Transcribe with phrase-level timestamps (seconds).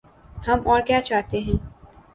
[0.47, 1.57] ہم اور کیا چاہتے ہیں۔